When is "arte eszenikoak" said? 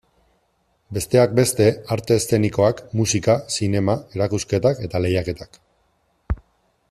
1.95-2.81